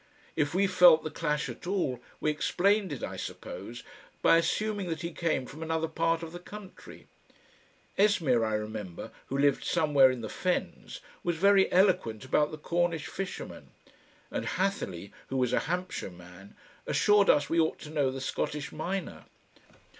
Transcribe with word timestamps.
if 0.35 0.55
we 0.55 0.65
felt 0.65 1.03
the 1.03 1.11
clash 1.11 1.47
at 1.47 1.67
all 1.67 1.99
we 2.19 2.31
explained 2.31 2.91
it, 2.91 3.03
I 3.03 3.17
suppose, 3.17 3.83
by 4.23 4.37
assuming 4.37 4.89
that 4.89 5.01
he 5.03 5.11
came 5.11 5.45
from 5.45 5.61
another 5.61 5.87
part 5.87 6.23
of 6.23 6.31
the 6.31 6.39
country; 6.39 7.05
Esmeer, 7.99 8.43
I 8.43 8.55
remember, 8.55 9.11
who 9.27 9.37
lived 9.37 9.63
somewhere 9.63 10.09
in 10.09 10.21
the 10.21 10.27
Fens, 10.43 11.01
was 11.23 11.35
very 11.35 11.71
eloquent 11.71 12.25
about 12.25 12.49
the 12.49 12.57
Cornish 12.57 13.05
fishermen, 13.05 13.69
and 14.31 14.47
Hatherleigh, 14.47 15.09
who 15.27 15.37
was 15.37 15.53
a 15.53 15.59
Hampshire 15.69 16.09
man, 16.09 16.55
assured 16.87 17.29
us 17.29 17.47
we 17.47 17.59
ought 17.59 17.77
to 17.81 17.91
know 17.91 18.09
the 18.09 18.21
Scottish 18.21 18.71
miner. 18.71 19.25